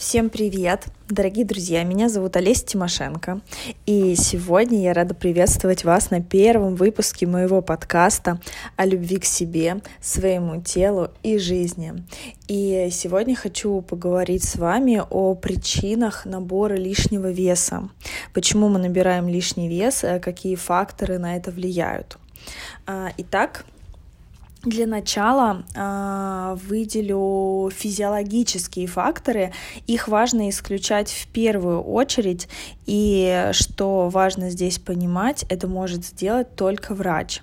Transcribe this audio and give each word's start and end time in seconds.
Всем 0.00 0.30
привет, 0.30 0.86
дорогие 1.10 1.44
друзья! 1.44 1.84
Меня 1.84 2.08
зовут 2.08 2.34
Олеся 2.34 2.64
Тимошенко, 2.64 3.42
и 3.84 4.14
сегодня 4.14 4.80
я 4.80 4.94
рада 4.94 5.14
приветствовать 5.14 5.84
вас 5.84 6.10
на 6.10 6.22
первом 6.22 6.74
выпуске 6.74 7.26
моего 7.26 7.60
подкаста 7.60 8.40
о 8.76 8.86
любви 8.86 9.18
к 9.18 9.26
себе, 9.26 9.82
своему 10.00 10.62
телу 10.62 11.10
и 11.22 11.36
жизни. 11.36 12.02
И 12.48 12.88
сегодня 12.90 13.36
хочу 13.36 13.82
поговорить 13.82 14.42
с 14.42 14.56
вами 14.56 15.02
о 15.10 15.34
причинах 15.34 16.24
набора 16.24 16.76
лишнего 16.76 17.30
веса, 17.30 17.90
почему 18.32 18.70
мы 18.70 18.78
набираем 18.78 19.28
лишний 19.28 19.68
вес, 19.68 20.02
э, 20.02 20.18
какие 20.18 20.54
факторы 20.54 21.18
на 21.18 21.36
это 21.36 21.50
влияют. 21.50 22.16
А, 22.86 23.10
итак, 23.18 23.66
для 24.62 24.86
начала 24.86 25.64
э, 25.74 26.56
выделю 26.68 27.70
физиологические 27.74 28.86
факторы. 28.86 29.52
Их 29.86 30.08
важно 30.08 30.50
исключать 30.50 31.10
в 31.10 31.26
первую 31.28 31.82
очередь. 31.82 32.48
И 32.86 33.48
что 33.52 34.08
важно 34.08 34.50
здесь 34.50 34.78
понимать, 34.78 35.44
это 35.48 35.66
может 35.66 36.04
сделать 36.04 36.54
только 36.56 36.94
врач. 36.94 37.42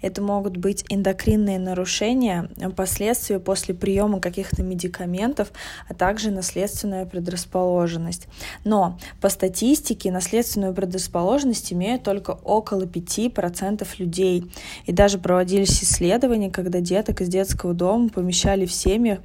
Это 0.00 0.22
могут 0.22 0.56
быть 0.56 0.84
эндокринные 0.88 1.58
нарушения, 1.58 2.50
последствия 2.76 3.38
после 3.38 3.74
приема 3.74 4.20
каких-то 4.20 4.62
медикаментов, 4.62 5.52
а 5.88 5.94
также 5.94 6.30
наследственная 6.30 7.06
предрасположенность. 7.06 8.28
Но 8.64 8.98
по 9.20 9.28
статистике 9.28 10.10
наследственную 10.12 10.74
предрасположенность 10.74 11.72
имеют 11.72 12.02
только 12.02 12.30
около 12.30 12.82
5% 12.82 13.86
людей. 13.98 14.50
И 14.86 14.92
даже 14.92 15.18
проводились 15.18 15.82
исследования, 15.82 16.50
когда 16.50 16.80
деток 16.80 17.20
из 17.20 17.28
детского 17.28 17.74
дома 17.74 18.08
помещали 18.08 18.66
в 18.66 18.72
семьи, 18.72 19.20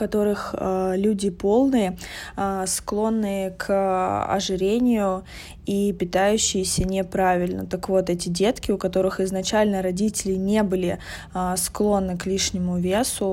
которых 0.00 0.54
э, 0.56 0.94
люди 0.96 1.28
полные, 1.28 1.98
э, 2.36 2.64
склонные 2.66 3.50
к 3.50 4.24
ожирению 4.34 5.24
и 5.66 5.92
питающиеся 5.92 6.84
неправильно. 6.84 7.66
Так 7.66 7.90
вот, 7.90 8.08
эти 8.08 8.30
детки, 8.30 8.72
у 8.72 8.78
которых 8.78 9.20
изначально 9.20 9.82
родители 9.82 10.36
не 10.36 10.62
были 10.62 10.98
э, 11.34 11.54
склонны 11.58 12.16
к 12.16 12.24
лишнему 12.24 12.78
весу, 12.78 13.28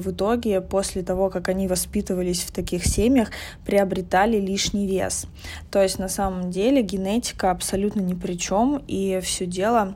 в 0.00 0.10
итоге 0.10 0.60
после 0.60 1.02
того, 1.02 1.30
как 1.30 1.48
они 1.48 1.68
воспитывались 1.68 2.42
в 2.42 2.50
таких 2.50 2.84
семьях, 2.84 3.28
приобретали 3.64 4.40
лишний 4.40 4.86
вес. 4.86 5.26
То 5.70 5.80
есть 5.80 5.98
на 5.98 6.08
самом 6.08 6.50
деле 6.50 6.82
генетика 6.82 7.50
абсолютно 7.50 8.00
ни 8.00 8.14
при 8.14 8.34
чем, 8.34 8.82
и 8.88 9.20
все 9.22 9.46
дело 9.46 9.94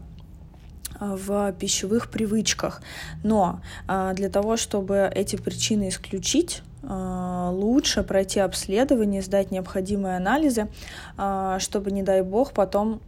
в 1.13 1.53
пищевых 1.53 2.11
привычках. 2.11 2.83
Но 3.23 3.61
а, 3.87 4.15
для 4.15 4.29
того, 4.29 4.57
чтобы 4.57 5.11
эти 5.15 5.37
причины 5.37 5.89
исключить, 5.89 6.63
а, 6.83 7.51
лучше 7.53 8.03
пройти 8.03 8.41
обследование, 8.41 9.23
сдать 9.23 9.51
необходимые 9.51 10.17
анализы, 10.17 10.69
а, 11.17 11.59
чтобы, 11.59 11.91
не 11.91 12.03
дай 12.03 12.23
бог, 12.23 12.53
потом 12.53 13.01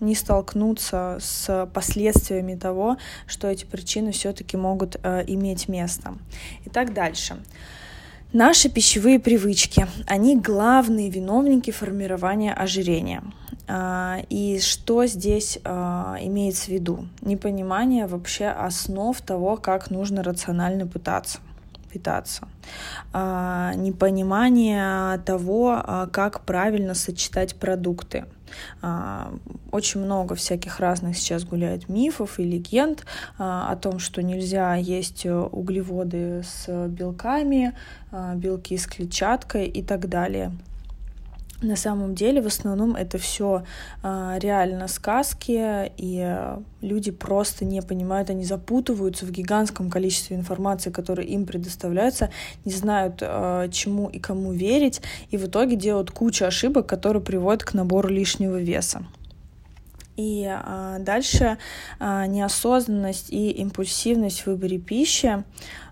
не 0.00 0.16
столкнуться 0.16 1.18
с 1.20 1.70
последствиями 1.72 2.56
того, 2.56 2.96
что 3.28 3.46
эти 3.46 3.64
причины 3.64 4.10
все-таки 4.10 4.56
могут 4.56 4.96
иметь 4.96 5.68
место. 5.68 6.14
Итак, 6.64 6.92
дальше. 6.92 7.36
Наши 8.32 8.70
пищевые 8.70 9.20
привычки, 9.20 9.86
они 10.06 10.40
главные 10.40 11.10
виновники 11.10 11.70
формирования 11.70 12.54
ожирения. 12.54 13.22
А, 13.68 14.20
и 14.30 14.58
что 14.58 15.04
здесь 15.04 15.58
а, 15.64 16.16
имеется 16.18 16.66
в 16.66 16.68
виду? 16.68 17.08
Непонимание 17.20 18.06
вообще 18.06 18.46
основ 18.46 19.20
того, 19.20 19.58
как 19.58 19.90
нужно 19.90 20.22
рационально 20.22 20.86
пытаться 20.86 21.40
питаться, 21.92 22.48
а, 23.12 23.74
непонимание 23.74 25.18
того, 25.26 26.08
как 26.10 26.40
правильно 26.46 26.94
сочетать 26.94 27.56
продукты. 27.56 28.24
Очень 29.70 30.00
много 30.00 30.34
всяких 30.34 30.80
разных 30.80 31.16
сейчас 31.16 31.44
гуляет 31.44 31.88
мифов 31.88 32.38
и 32.38 32.44
легенд 32.44 33.04
о 33.38 33.76
том, 33.76 33.98
что 33.98 34.22
нельзя 34.22 34.74
есть 34.74 35.26
углеводы 35.26 36.42
с 36.44 36.88
белками, 36.88 37.74
белки 38.34 38.76
с 38.76 38.86
клетчаткой 38.86 39.66
и 39.66 39.82
так 39.82 40.08
далее. 40.08 40.52
На 41.62 41.76
самом 41.76 42.16
деле, 42.16 42.42
в 42.42 42.46
основном 42.46 42.96
это 42.96 43.18
все 43.18 43.58
э, 43.58 43.62
а, 44.02 44.36
реально 44.38 44.88
сказки, 44.88 45.92
и 45.96 46.36
люди 46.80 47.12
просто 47.12 47.64
не 47.64 47.80
понимают, 47.82 48.30
они 48.30 48.44
запутываются 48.44 49.24
в 49.24 49.30
гигантском 49.30 49.88
количестве 49.88 50.36
информации, 50.36 50.90
которая 50.90 51.24
им 51.24 51.46
предоставляется, 51.46 52.30
не 52.64 52.72
знают, 52.72 53.18
э, 53.20 53.68
чему 53.70 54.08
и 54.08 54.18
кому 54.18 54.52
верить, 54.52 55.02
и 55.30 55.36
в 55.36 55.46
итоге 55.46 55.76
делают 55.76 56.10
кучу 56.10 56.44
ошибок, 56.44 56.88
которые 56.88 57.22
приводят 57.22 57.62
к 57.62 57.74
набору 57.74 58.08
лишнего 58.08 58.56
веса. 58.56 59.04
И 60.22 60.46
а, 60.46 60.98
дальше 61.00 61.58
а, 61.98 62.26
неосознанность 62.26 63.30
и 63.30 63.50
импульсивность 63.50 64.42
в 64.42 64.46
выборе 64.46 64.78
пищи, 64.78 65.42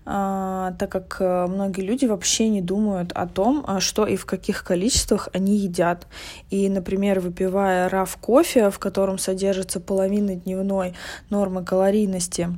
а, 0.03 0.73
так 0.79 0.91
как 0.91 1.17
а, 1.19 1.47
многие 1.47 1.81
люди 1.81 2.05
вообще 2.05 2.49
не 2.49 2.61
думают 2.61 3.11
о 3.11 3.27
том, 3.27 3.63
а, 3.67 3.79
что 3.79 4.05
и 4.05 4.15
в 4.15 4.25
каких 4.25 4.63
количествах 4.63 5.29
они 5.33 5.57
едят. 5.57 6.07
И, 6.49 6.69
например, 6.69 7.19
выпивая 7.19 7.87
раф 7.89 8.17
кофе, 8.17 8.71
в 8.71 8.79
котором 8.79 9.17
содержится 9.17 9.79
половина 9.79 10.35
дневной 10.35 10.95
нормы 11.29 11.63
калорийности, 11.63 12.49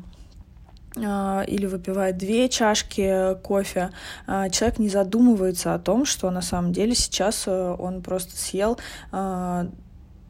или 0.96 1.66
выпивает 1.66 2.18
две 2.18 2.48
чашки 2.50 3.34
кофе, 3.42 3.90
человек 4.28 4.78
не 4.78 4.90
задумывается 4.90 5.74
о 5.74 5.80
том, 5.80 6.06
что 6.06 6.30
на 6.30 6.44
самом 6.44 6.72
деле 6.72 6.94
сейчас 6.94 7.48
он 7.48 8.04
просто 8.04 8.38
съел 8.38 8.78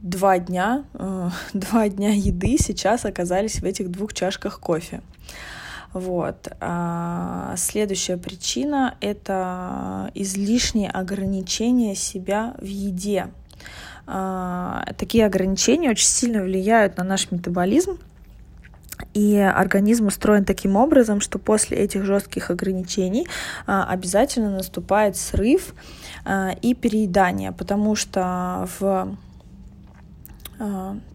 два 0.03 0.37
дня, 0.37 0.83
э, 0.93 1.29
два 1.53 1.89
дня 1.89 2.11
еды 2.11 2.57
сейчас 2.59 3.05
оказались 3.05 3.61
в 3.61 3.65
этих 3.65 3.89
двух 3.89 4.13
чашках 4.13 4.59
кофе. 4.59 5.01
Вот. 5.93 6.51
А 6.59 7.53
следующая 7.55 8.17
причина— 8.17 8.95
это 8.99 10.11
излишнее 10.15 10.89
ограничение 10.89 11.95
себя 11.95 12.55
в 12.59 12.65
еде. 12.65 13.27
А, 14.05 14.85
такие 14.97 15.25
ограничения 15.25 15.91
очень 15.91 16.07
сильно 16.07 16.41
влияют 16.41 16.97
на 16.97 17.03
наш 17.03 17.31
метаболизм, 17.31 17.99
и 19.13 19.37
организм 19.37 20.07
устроен 20.07 20.45
таким 20.45 20.75
образом, 20.75 21.21
что 21.21 21.37
после 21.37 21.77
этих 21.77 22.03
жестких 22.05 22.49
ограничений 22.49 23.27
а, 23.67 23.85
обязательно 23.85 24.49
наступает 24.49 25.15
срыв 25.15 25.75
а, 26.25 26.55
и 26.61 26.73
переедание, 26.73 27.51
потому 27.51 27.95
что 27.95 28.67
в 28.79 29.15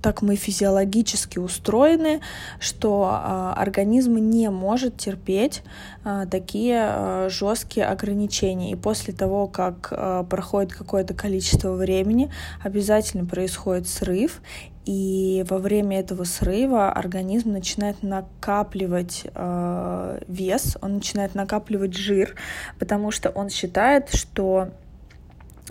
так 0.02 0.22
мы 0.22 0.36
физиологически 0.36 1.38
устроены, 1.38 2.20
что 2.60 3.08
а, 3.10 3.54
организм 3.56 4.16
не 4.16 4.50
может 4.50 4.96
терпеть 4.96 5.62
а, 6.04 6.26
такие 6.26 7.28
жесткие 7.28 7.86
ограничения. 7.86 8.72
И 8.72 8.76
после 8.76 9.14
того, 9.14 9.46
как 9.46 9.92
проходит 10.28 10.72
какое-то 10.72 11.14
количество 11.14 11.72
времени, 11.72 12.30
обязательно 12.62 13.24
происходит 13.24 13.88
срыв, 13.88 14.40
и 14.88 15.44
во 15.50 15.58
время 15.58 16.00
этого 16.00 16.24
срыва 16.24 16.90
организм 16.90 17.52
начинает 17.52 18.02
накапливать 18.02 19.26
э, 19.34 20.20
вес, 20.28 20.78
он 20.80 20.94
начинает 20.94 21.34
накапливать 21.34 21.94
жир, 21.94 22.34
потому 22.78 23.10
что 23.10 23.28
он 23.28 23.50
считает, 23.50 24.08
что 24.14 24.70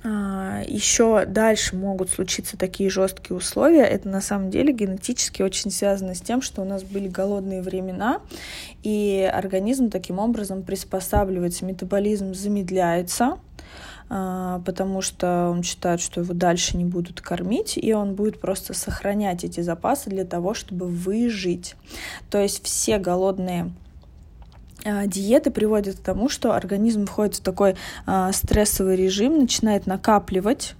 еще 0.04 1.26
дальше 1.26 1.76
могут 1.76 2.10
случиться 2.10 2.58
такие 2.58 2.90
жесткие 2.90 3.38
условия. 3.38 3.84
Это 3.84 4.08
на 4.10 4.22
самом 4.22 4.50
деле 4.50 4.74
генетически 4.74 5.42
очень 5.42 5.72
связано 5.72 6.16
с 6.16 6.22
тем, 6.22 6.42
что 6.42 6.62
у 6.62 6.66
нас 6.66 6.84
были 6.84 7.08
голодные 7.08 7.62
времена, 7.62 8.22
и 8.84 9.30
организм 9.32 9.90
таким 9.90 10.20
образом 10.20 10.64
приспосабливается, 10.64 11.66
метаболизм 11.66 12.34
замедляется, 12.34 13.40
а, 14.10 14.62
потому 14.66 15.02
что 15.02 15.50
он 15.50 15.64
считает, 15.64 16.00
что 16.00 16.22
его 16.22 16.34
дальше 16.34 16.78
не 16.78 16.86
будут 16.86 17.22
кормить, 17.22 17.78
и 17.78 17.94
он 17.94 18.16
будет 18.16 18.40
просто 18.40 18.74
сохранять 18.74 19.44
эти 19.44 19.62
запасы 19.62 20.10
для 20.10 20.24
того, 20.24 20.54
чтобы 20.54 20.88
выжить. 20.88 21.76
То 22.30 22.40
есть 22.40 22.64
все 22.64 23.00
голодные 23.00 23.64
а, 23.64 23.87
диеты 25.08 25.52
приводят 25.52 25.98
к 25.98 26.02
тому, 26.02 26.30
что 26.30 26.54
организм 26.54 27.06
входит 27.06 27.36
в 27.36 27.42
такой 27.42 27.76
а, 28.06 28.32
стрессовый 28.32 28.96
режим, 28.96 29.38
начинает 29.38 29.88
накапливать 29.88 30.76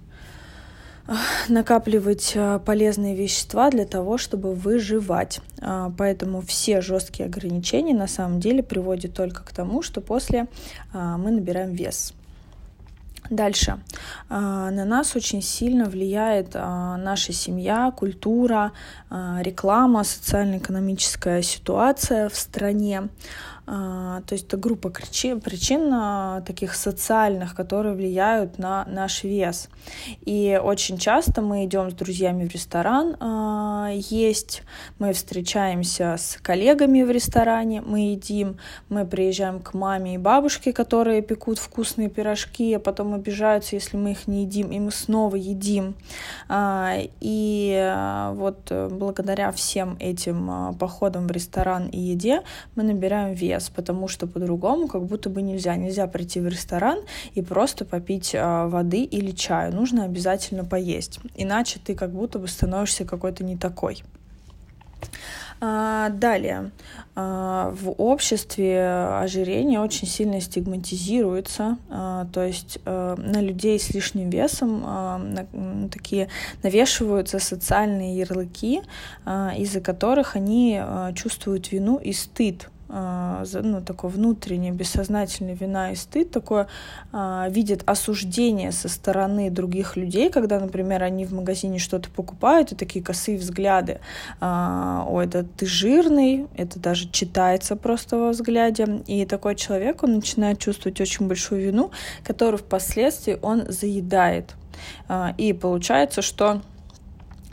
а, 1.06 1.16
накапливать 1.48 2.36
полезные 2.64 3.16
вещества 3.16 3.70
для 3.70 3.86
того, 3.86 4.18
чтобы 4.18 4.54
выживать. 4.54 5.40
Поэтому 5.96 6.42
все 6.42 6.80
жесткие 6.80 7.26
ограничения 7.26 7.94
на 7.94 8.06
самом 8.06 8.40
деле 8.40 8.62
приводят 8.62 9.14
только 9.14 9.42
к 9.42 9.52
тому, 9.52 9.82
что 9.82 10.00
после 10.00 10.48
мы 10.92 11.30
набираем 11.30 11.72
вес. 11.72 12.12
Дальше. 13.30 13.78
На 14.28 14.70
нас 14.70 15.14
очень 15.16 15.42
сильно 15.42 15.84
влияет 15.84 16.54
наша 16.54 17.32
семья, 17.32 17.90
культура, 17.90 18.72
реклама, 19.10 20.04
социально-экономическая 20.04 21.42
ситуация 21.42 22.28
в 22.28 22.36
стране. 22.36 23.08
А, 23.70 24.22
то 24.22 24.32
есть 24.32 24.46
это 24.46 24.56
группа 24.56 24.88
причин, 24.88 25.42
причин 25.42 25.90
а, 25.92 26.40
таких 26.40 26.74
социальных, 26.74 27.54
которые 27.54 27.94
влияют 27.94 28.58
на 28.58 28.86
наш 28.86 29.24
вес. 29.24 29.68
И 30.24 30.58
очень 30.62 30.96
часто 30.96 31.42
мы 31.42 31.66
идем 31.66 31.90
с 31.90 31.94
друзьями 31.94 32.46
в 32.48 32.52
ресторан 32.52 33.16
а, 33.20 33.90
есть, 33.92 34.62
мы 34.98 35.12
встречаемся 35.12 36.16
с 36.18 36.38
коллегами 36.40 37.02
в 37.02 37.10
ресторане, 37.10 37.82
мы 37.82 38.12
едим, 38.12 38.56
мы 38.88 39.04
приезжаем 39.04 39.60
к 39.60 39.74
маме 39.74 40.14
и 40.14 40.18
бабушке, 40.18 40.72
которые 40.72 41.20
пекут 41.20 41.58
вкусные 41.58 42.08
пирожки, 42.08 42.72
а 42.72 42.80
потом 42.80 43.12
обижаются, 43.12 43.76
если 43.76 43.98
мы 43.98 44.12
их 44.12 44.26
не 44.26 44.44
едим, 44.44 44.72
и 44.72 44.80
мы 44.80 44.90
снова 44.90 45.36
едим. 45.36 45.94
И 47.20 47.94
вот 48.32 48.72
благодаря 48.90 49.52
всем 49.52 49.96
этим 50.00 50.74
походам 50.78 51.26
в 51.26 51.30
ресторан 51.30 51.88
и 51.88 51.98
еде 51.98 52.42
мы 52.74 52.82
набираем 52.82 53.34
вес 53.34 53.57
вес, 53.58 53.70
потому 53.70 54.08
что 54.08 54.26
по-другому 54.26 54.88
как 54.88 55.04
будто 55.04 55.28
бы 55.28 55.42
нельзя. 55.42 55.76
Нельзя 55.76 56.06
прийти 56.06 56.40
в 56.40 56.48
ресторан 56.48 57.00
и 57.34 57.42
просто 57.42 57.84
попить 57.84 58.34
а, 58.34 58.68
воды 58.68 59.02
или 59.02 59.32
чаю. 59.32 59.74
Нужно 59.74 60.04
обязательно 60.04 60.64
поесть. 60.64 61.20
Иначе 61.36 61.80
ты 61.84 61.94
как 61.94 62.10
будто 62.10 62.38
бы 62.38 62.48
становишься 62.48 63.04
какой-то 63.04 63.44
не 63.44 63.56
такой. 63.56 64.02
А, 65.60 66.10
далее. 66.10 66.70
А, 67.16 67.74
в 67.74 67.90
обществе 67.90 69.18
ожирение 69.20 69.80
очень 69.80 70.06
сильно 70.06 70.40
стигматизируется, 70.40 71.78
то 71.88 72.44
есть 72.44 72.78
а, 72.84 73.16
на 73.16 73.40
людей 73.40 73.78
с 73.80 73.90
лишним 73.90 74.30
весом 74.30 75.88
такие 75.92 76.28
навешиваются 76.62 77.40
социальные 77.40 78.18
ярлыки, 78.18 78.82
из-за 79.56 79.80
которых 79.80 80.36
они 80.36 80.80
чувствуют 81.14 81.72
вину 81.72 81.96
и 81.96 82.12
стыд 82.12 82.68
ну, 82.88 83.82
такое 83.84 84.10
внутреннее, 84.10 84.72
бессознательное 84.72 85.54
вина 85.54 85.92
и 85.92 85.94
стыд, 85.94 86.30
такое 86.30 86.68
а, 87.12 87.48
видят 87.50 87.82
осуждение 87.86 88.72
со 88.72 88.88
стороны 88.88 89.50
других 89.50 89.96
людей, 89.96 90.30
когда, 90.30 90.58
например, 90.58 91.02
они 91.02 91.26
в 91.26 91.32
магазине 91.32 91.78
что-то 91.78 92.10
покупают, 92.10 92.72
и 92.72 92.74
такие 92.74 93.04
косые 93.04 93.38
взгляды, 93.38 94.00
а, 94.40 95.04
ой, 95.08 95.26
это 95.26 95.44
ты 95.44 95.66
жирный, 95.66 96.46
это 96.56 96.80
даже 96.80 97.10
читается 97.10 97.76
просто 97.76 98.16
во 98.16 98.30
взгляде, 98.30 99.02
и 99.06 99.26
такой 99.26 99.54
человек, 99.54 100.02
он 100.02 100.14
начинает 100.14 100.58
чувствовать 100.58 101.00
очень 101.00 101.28
большую 101.28 101.62
вину, 101.62 101.90
которую 102.24 102.58
впоследствии 102.58 103.38
он 103.42 103.64
заедает. 103.68 104.54
А, 105.08 105.34
и 105.36 105.52
получается, 105.52 106.22
что 106.22 106.62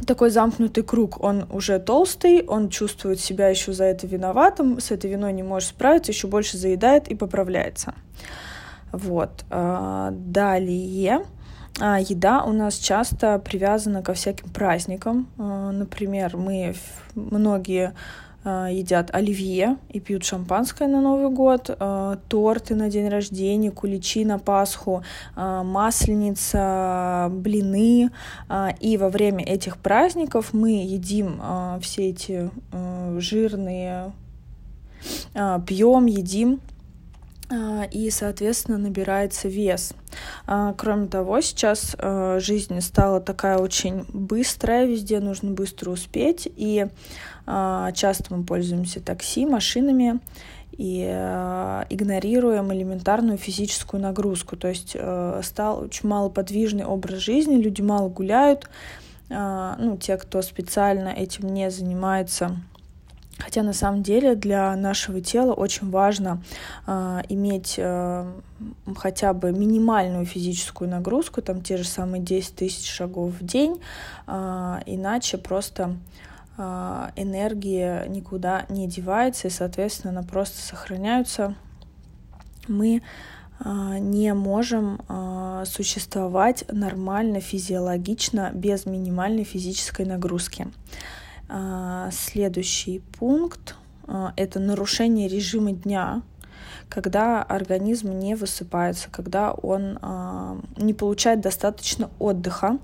такой 0.06 0.30
замкнутый 0.30 0.84
круг. 0.84 1.24
Он 1.24 1.46
уже 1.50 1.80
толстый, 1.80 2.46
он 2.46 2.70
чувствует 2.70 3.20
себя 3.20 3.48
еще 3.48 3.74
за 3.74 3.86
это 3.86 4.08
виноватым, 4.08 4.80
с 4.80 4.92
этой 4.92 5.10
виной 5.10 5.34
не 5.34 5.44
может 5.44 5.70
справиться, 5.70 6.12
еще 6.12 6.28
больше 6.28 6.58
заедает 6.58 7.08
и 7.08 7.16
поправляется. 7.16 7.94
Вот. 8.92 9.46
А, 9.50 10.12
далее. 10.12 11.26
А, 11.80 12.00
еда 12.00 12.44
у 12.44 12.54
нас 12.54 12.76
часто 12.76 13.40
привязана 13.40 14.02
ко 14.02 14.14
всяким 14.14 14.50
праздникам. 14.50 15.28
А, 15.38 15.72
например, 15.72 16.38
мы 16.38 16.76
многие 17.16 17.94
едят 18.46 19.10
оливье 19.14 19.78
и 19.90 20.00
пьют 20.00 20.24
шампанское 20.24 20.88
на 20.88 21.02
Новый 21.02 21.32
год, 21.32 21.76
а, 21.80 22.20
торты 22.30 22.76
на 22.76 22.90
день 22.90 23.10
рождения, 23.10 23.72
куличи 23.72 24.24
на 24.24 24.38
Пасху, 24.38 25.04
а, 25.36 25.64
масленица, 25.64 27.28
блины. 27.32 28.12
И 28.80 28.98
во 28.98 29.10
время 29.10 29.44
этих 29.44 29.78
праздников 29.78 30.54
мы 30.54 30.84
едим 30.84 31.42
все 31.82 32.10
эти 32.10 32.52
жирные, 33.18 34.12
пьем, 35.66 36.06
едим 36.06 36.60
и, 37.92 38.10
соответственно, 38.12 38.78
набирается 38.78 39.48
вес. 39.48 39.94
Кроме 40.46 41.08
того, 41.08 41.42
сейчас 41.42 41.96
жизнь 42.42 42.80
стала 42.82 43.20
такая 43.20 43.58
очень 43.58 44.06
быстрая, 44.14 44.86
везде 44.86 45.20
нужно 45.20 45.52
быстро 45.52 45.92
успеть, 45.92 46.48
и 46.56 46.88
а, 47.46 47.92
часто 47.92 48.36
мы 48.36 48.44
пользуемся 48.44 49.02
такси, 49.02 49.46
машинами 49.46 50.20
и 50.72 51.04
игнорируем 51.90 52.74
элементарную 52.74 53.38
физическую 53.38 54.02
нагрузку. 54.02 54.58
То 54.58 54.68
есть 54.68 54.96
стал 55.44 55.80
очень 55.80 56.10
малоподвижный 56.10 56.86
образ 56.86 57.20
жизни, 57.20 57.56
люди 57.56 57.82
мало 57.82 58.10
гуляют. 58.10 58.70
Ну, 59.30 59.98
те, 60.00 60.18
кто 60.18 60.42
специально 60.42 61.10
этим 61.10 61.54
не 61.54 61.72
занимается, 61.72 62.58
Хотя 63.38 63.64
на 63.64 63.74
самом 63.74 64.02
деле 64.02 64.36
для 64.36 64.76
нашего 64.76 65.20
тела 65.20 65.54
очень 65.54 65.90
важно 65.90 66.42
э, 66.88 67.22
иметь 67.30 67.76
э, 67.78 68.32
хотя 68.96 69.34
бы 69.34 69.52
минимальную 69.52 70.26
физическую 70.26 70.90
нагрузку, 70.90 71.42
там 71.42 71.62
те 71.62 71.76
же 71.78 71.84
самые 71.84 72.22
10 72.22 72.56
тысяч 72.56 72.90
шагов 72.90 73.34
в 73.34 73.46
день, 73.46 73.82
э, 74.28 74.80
иначе 74.86 75.38
просто 75.38 75.98
а, 76.58 77.12
энергия 77.18 78.06
никуда 78.08 78.66
не 78.70 78.88
девается, 78.88 79.50
и, 79.50 79.52
соответственно, 79.52 80.12
она 80.12 80.24
просто 80.24 80.62
сохраняется. 80.62 81.54
Мы 82.70 83.02
не 83.66 84.34
можем 84.34 85.02
существовать 85.66 86.64
нормально, 86.72 87.42
физиологично, 87.42 88.52
без 88.54 88.86
минимальной 88.86 89.44
физической 89.44 90.06
нагрузки. 90.06 90.68
Следующий 92.12 93.00
пункт— 93.00 93.76
это 94.36 94.60
нарушение 94.60 95.28
режима 95.28 95.72
дня, 95.72 96.22
когда 96.90 97.42
организм 97.42 98.18
не 98.18 98.36
высыпается, 98.36 99.10
когда 99.12 99.52
он 99.54 100.00
э, 100.02 100.56
не 100.78 100.94
получает 100.94 101.42
достаточно 101.42 102.10
отдыха, 102.20 102.78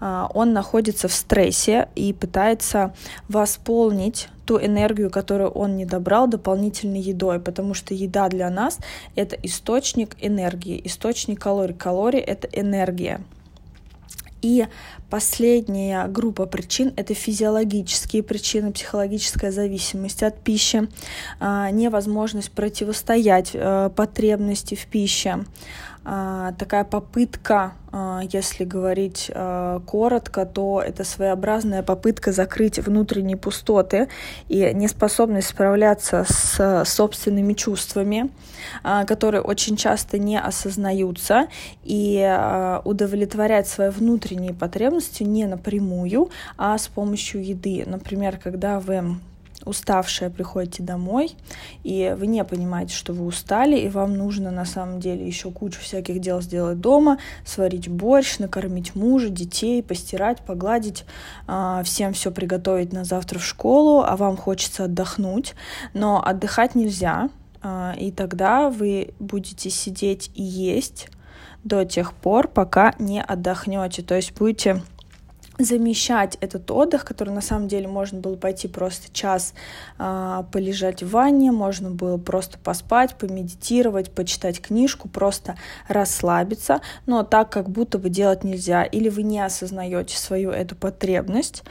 э, 0.00 0.26
он 0.34 0.52
находится 0.52 1.08
в 1.08 1.12
стрессе 1.12 1.88
и 1.94 2.12
пытается 2.12 2.94
восполнить 3.28 4.28
ту 4.44 4.58
энергию, 4.58 5.10
которую 5.10 5.50
он 5.50 5.76
не 5.76 5.84
добрал 5.84 6.28
дополнительной 6.28 7.00
едой, 7.00 7.40
потому 7.40 7.74
что 7.74 7.94
еда 7.94 8.28
для 8.28 8.50
нас— 8.50 8.78
это 9.16 9.36
источник 9.42 10.16
энергии, 10.20 10.80
источник 10.84 11.40
калорий. 11.40 11.74
Калории— 11.74 12.20
это 12.20 12.48
энергия. 12.48 13.20
И 14.40 14.66
последняя 15.10 16.06
группа 16.08 16.46
причин— 16.46 16.92
это 16.96 17.14
физиологические 17.14 18.22
причины, 18.22 18.72
психологическая 18.72 19.50
зависимость 19.50 20.22
от 20.22 20.38
пищи, 20.40 20.88
а, 21.40 21.70
невозможность 21.70 22.50
противостоять 22.50 23.50
э, 23.54 23.90
потребности 23.94 24.74
в 24.74 24.86
пище, 24.86 25.44
а, 26.10 26.52
такая 26.52 26.84
попытка, 26.84 27.74
а, 27.92 28.22
если 28.32 28.64
говорить 28.64 29.30
а, 29.34 29.80
коротко, 29.80 30.46
то 30.46 30.80
это 30.80 31.04
своеобразная 31.04 31.82
попытка 31.82 32.32
закрыть 32.32 32.78
внутренние 32.78 33.36
пустоты 33.36 34.08
и 34.48 34.72
неспособность 34.72 35.48
справляться 35.48 36.24
с 36.26 36.84
собственными 36.86 37.52
чувствами, 37.52 38.30
которые 39.06 39.42
очень 39.42 39.76
часто 39.76 40.18
не 40.18 40.40
осознаются, 40.40 41.48
и 41.84 42.18
удовлетворять 42.84 43.68
свои 43.68 43.90
внутренние 43.90 44.54
потребности 44.54 44.88
не 45.24 45.46
напрямую, 45.46 46.30
а 46.56 46.76
с 46.76 46.88
помощью 46.88 47.44
еды. 47.44 47.84
Например, 47.86 48.38
когда 48.42 48.80
вы 48.80 49.18
уставшая 49.64 50.30
приходите 50.30 50.82
домой, 50.82 51.34
и 51.84 52.14
вы 52.18 52.26
не 52.26 52.42
понимаете, 52.44 52.94
что 52.94 53.12
вы 53.12 53.24
устали, 53.24 53.76
и 53.78 53.88
вам 53.88 54.16
нужно 54.16 54.50
на 54.50 54.64
самом 54.64 55.00
деле 55.00 55.26
еще 55.26 55.50
кучу 55.50 55.80
всяких 55.80 56.20
дел 56.20 56.40
сделать 56.40 56.80
дома, 56.80 57.18
сварить 57.44 57.88
борщ, 57.88 58.38
накормить 58.38 58.94
мужа, 58.94 59.28
детей, 59.28 59.82
постирать, 59.82 60.40
погладить, 60.40 61.04
а, 61.46 61.82
всем 61.82 62.12
все 62.12 62.30
приготовить 62.30 62.92
на 62.92 63.04
завтра 63.04 63.38
в 63.38 63.44
школу, 63.44 64.02
а 64.02 64.16
вам 64.16 64.36
хочется 64.36 64.84
отдохнуть, 64.84 65.54
но 65.92 66.22
отдыхать 66.24 66.74
нельзя, 66.74 67.28
а, 67.60 67.94
и 67.98 68.10
тогда 68.12 68.70
вы 68.70 69.14
будете 69.18 69.70
сидеть 69.70 70.30
и 70.34 70.42
есть 70.42 71.08
до 71.64 71.84
тех 71.84 72.12
пор, 72.12 72.48
пока 72.48 72.94
не 72.98 73.22
отдохнете, 73.22 74.02
то 74.02 74.14
есть 74.14 74.32
будете 74.34 74.82
замещать 75.58 76.38
этот 76.40 76.70
отдых, 76.70 77.04
который 77.04 77.30
на 77.30 77.40
самом 77.40 77.68
деле 77.68 77.88
можно 77.88 78.20
было 78.20 78.36
пойти 78.36 78.68
просто 78.68 79.12
час 79.12 79.54
э, 79.98 80.44
полежать 80.52 81.02
в 81.02 81.10
ванне, 81.10 81.50
можно 81.50 81.90
было 81.90 82.16
просто 82.16 82.58
поспать, 82.58 83.16
помедитировать, 83.16 84.12
почитать 84.12 84.60
книжку, 84.60 85.08
просто 85.08 85.56
расслабиться, 85.88 86.80
но 87.06 87.24
так 87.24 87.50
как 87.50 87.68
будто 87.68 87.98
бы 87.98 88.08
делать 88.08 88.44
нельзя, 88.44 88.84
или 88.84 89.08
вы 89.08 89.24
не 89.24 89.40
осознаете 89.40 90.16
свою 90.16 90.50
эту 90.50 90.76
потребность, 90.76 91.64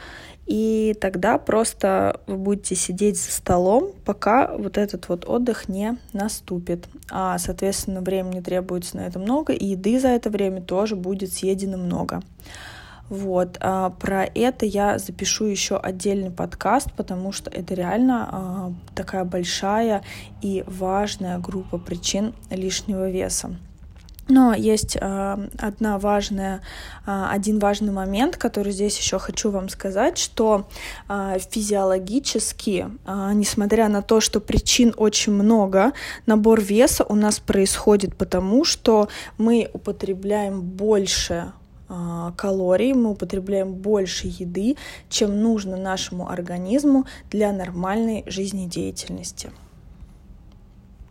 и 0.48 0.96
тогда 0.98 1.36
просто 1.36 2.22
вы 2.26 2.38
будете 2.38 2.74
сидеть 2.74 3.20
за 3.20 3.32
столом, 3.32 3.92
пока 4.06 4.56
вот 4.56 4.78
этот 4.78 5.10
вот 5.10 5.28
отдых 5.28 5.68
не 5.68 5.98
наступит. 6.14 6.88
А, 7.10 7.36
соответственно, 7.36 8.00
времени 8.00 8.40
требуется 8.40 8.96
на 8.96 9.02
это 9.02 9.18
много, 9.18 9.52
и 9.52 9.66
еды 9.66 10.00
за 10.00 10.08
это 10.08 10.30
время 10.30 10.62
тоже 10.62 10.96
будет 10.96 11.34
съедено 11.34 11.76
много. 11.76 12.22
Вот, 13.10 13.58
а 13.60 13.90
про 13.90 14.24
это 14.24 14.64
я 14.64 14.98
запишу 14.98 15.44
еще 15.44 15.76
отдельный 15.76 16.30
подкаст, 16.30 16.92
потому 16.94 17.30
что 17.30 17.50
это 17.50 17.74
реально 17.74 18.28
а, 18.30 18.72
такая 18.94 19.24
большая 19.24 20.02
и 20.40 20.64
важная 20.66 21.38
группа 21.38 21.76
причин 21.76 22.32
лишнего 22.50 23.10
веса. 23.10 23.54
Но 24.28 24.52
есть 24.52 24.96
э, 25.00 25.48
одна 25.58 25.98
важная, 25.98 26.60
э, 27.06 27.26
один 27.30 27.58
важный 27.58 27.92
момент, 27.92 28.36
который 28.36 28.72
здесь 28.72 28.98
еще 28.98 29.18
хочу 29.18 29.50
вам 29.50 29.70
сказать, 29.70 30.18
что 30.18 30.68
э, 31.08 31.38
физиологически, 31.50 32.88
э, 33.06 33.30
несмотря 33.32 33.88
на 33.88 34.02
то, 34.02 34.20
что 34.20 34.40
причин 34.40 34.92
очень 34.96 35.32
много, 35.32 35.92
набор 36.26 36.60
веса 36.60 37.04
у 37.08 37.14
нас 37.14 37.40
происходит 37.40 38.16
потому, 38.16 38.64
что 38.64 39.08
мы 39.38 39.70
употребляем 39.72 40.60
больше 40.60 41.52
калорий, 42.36 42.92
мы 42.92 43.12
употребляем 43.12 43.72
больше 43.72 44.26
еды, 44.26 44.76
чем 45.08 45.40
нужно 45.40 45.78
нашему 45.78 46.28
организму 46.28 47.06
для 47.30 47.50
нормальной 47.50 48.24
жизнедеятельности. 48.26 49.50